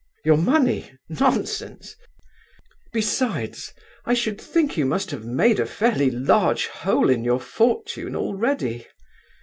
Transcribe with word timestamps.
Your 0.25 0.37
money? 0.39 0.89
Nonsense! 1.09 1.95
Besides, 2.91 3.71
I 4.03 4.15
should 4.15 4.41
think 4.41 4.75
you 4.75 4.83
must 4.83 5.11
have 5.11 5.25
made 5.25 5.59
a 5.59 5.65
fairly 5.67 6.09
large 6.09 6.65
hole 6.65 7.07
in 7.11 7.23
your 7.23 7.39
fortune 7.39 8.15
already. 8.15 8.87